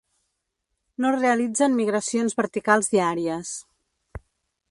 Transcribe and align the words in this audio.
No 1.05 1.11
realitzen 1.15 1.75
migracions 1.81 2.37
verticals 2.41 2.91
diàries. 2.97 3.51